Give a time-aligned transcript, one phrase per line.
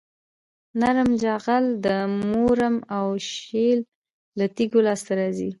[0.79, 1.87] نرم جغل د
[2.29, 3.79] مورم او شیل
[4.39, 5.49] له تیږو لاسته راځي